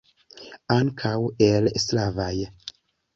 Ankaŭ 0.75 1.13
el 1.49 1.69
slavaj. 1.83 2.33